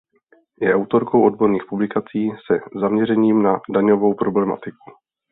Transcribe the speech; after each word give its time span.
Je 0.61 0.73
autorkou 0.75 1.25
odborných 1.25 1.63
publikací 1.69 2.29
se 2.29 2.59
zaměřením 2.79 3.43
na 3.43 3.61
daňovou 3.69 4.13
problematiku. 4.13 4.83